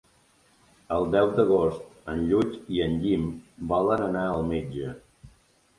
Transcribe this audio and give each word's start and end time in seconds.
El 0.95 1.03
deu 1.15 1.29
d'agost 1.41 2.09
en 2.15 2.25
Lluc 2.31 2.57
i 2.79 2.83
en 2.89 2.99
Guim 3.05 3.31
volen 3.75 4.07
anar 4.11 4.27
al 4.33 4.45
metge. 4.53 4.99